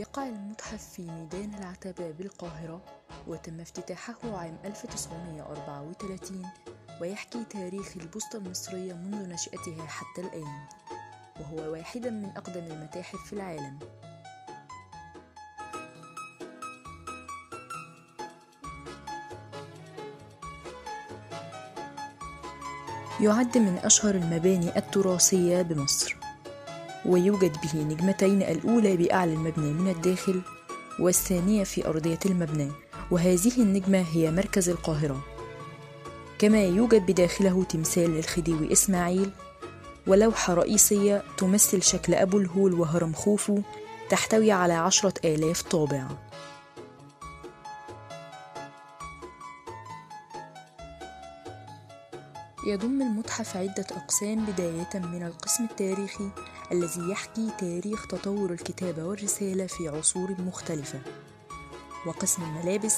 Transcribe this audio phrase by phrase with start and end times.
[0.00, 2.80] يقع المتحف في ميدان العتبة بالقاهرة
[3.26, 6.46] وتم افتتاحه عام 1934
[7.00, 10.66] ويحكي تاريخ البوسطة المصرية منذ نشأتها حتى الآن
[11.40, 13.78] وهو واحدا من أقدم المتاحف في العالم.
[23.20, 26.19] يعد من أشهر المباني التراثية بمصر.
[27.06, 30.42] ويوجد به نجمتين الأولى بأعلى المبنى من الداخل
[30.98, 32.68] والثانية في أرضية المبنى
[33.10, 35.20] وهذه النجمة هي مركز القاهرة.
[36.38, 39.30] كما يوجد بداخله تمثال للخديوي إسماعيل
[40.06, 43.60] ولوحة رئيسية تمثل شكل أبو الهول وهرم خوفو
[44.10, 46.06] تحتوي على عشرة آلاف طابع.
[52.66, 56.30] يضم المتحف عدة أقسام بداية من القسم التاريخي
[56.72, 61.00] الذي يحكي تاريخ تطور الكتابة والرسالة في عصور مختلفة.
[62.06, 62.96] وقسم الملابس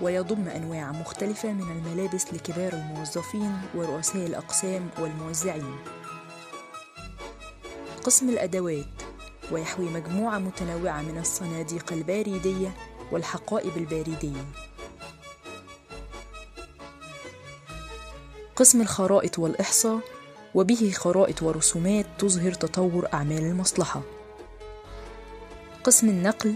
[0.00, 5.76] ويضم أنواع مختلفة من الملابس لكبار الموظفين ورؤساء الأقسام والموزعين.
[8.04, 9.02] قسم الأدوات
[9.52, 12.76] ويحوي مجموعة متنوعة من الصناديق الباريدية
[13.12, 14.44] والحقائب الباريدية.
[18.56, 20.00] قسم الخرائط والإحصاء
[20.54, 24.02] وبه خرائط ورسومات تظهر تطور أعمال المصلحة.
[25.84, 26.54] قسم النقل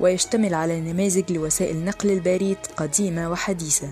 [0.00, 3.90] ويشتمل على نماذج لوسائل نقل البريد قديمة وحديثة.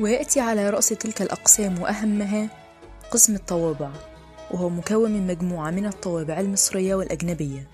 [0.00, 2.48] ويأتي على رأس تلك الأقسام وأهمها
[3.10, 3.90] قسم الطوابع
[4.50, 7.68] وهو مكون من مجموعة من الطوابع المصرية والأجنبية.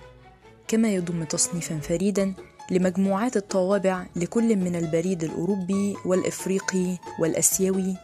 [0.67, 2.33] كما يضم تصنيفا فريدا
[2.71, 7.95] لمجموعات الطوابع لكل من البريد الأوروبي والإفريقي والأسيوي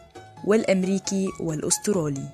[0.44, 2.28] والأمريكي والأسترالي.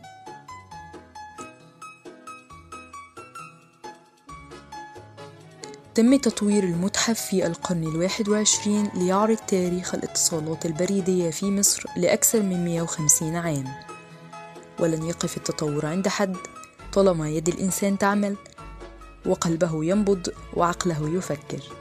[5.94, 12.64] تم تطوير المتحف في القرن الواحد وعشرين ليعرض تاريخ الاتصالات البريدية في مصر لأكثر من
[12.64, 13.64] 150 عام.
[14.80, 16.36] ولن يقف التطور عند حد
[16.92, 18.36] طالما يد الإنسان تعمل
[19.26, 21.79] وقلبه ينبض وعقله يفكر.